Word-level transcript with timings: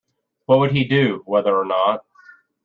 What 0.47 0.57
would 0.57 0.71
he 0.71 0.83
do, 0.85 1.21
whether 1.27 1.55
or 1.55 1.63
not? 1.63 2.03